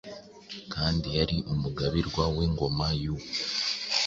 kandi 0.73 1.07
yari 1.17 1.37
umugabirwa 1.53 2.23
w’ingoma 2.35 2.87
y’u 3.01 3.15